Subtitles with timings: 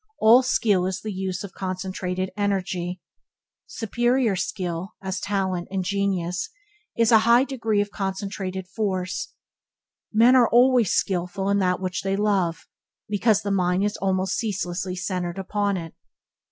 [0.19, 2.99] All skill is the use of concentrated energy.
[3.67, 6.49] Superior skill, as talent and genius,
[6.97, 9.35] is a higher degree of concentrated force.
[10.11, 12.67] Men are always skillful in that which they love,
[13.09, 15.93] because the mind is almost ceaselessly centered upon it.